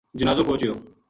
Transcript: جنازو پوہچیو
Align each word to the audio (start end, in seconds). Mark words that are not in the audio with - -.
جنازو 0.19 0.43
پوہچیو 0.47 0.73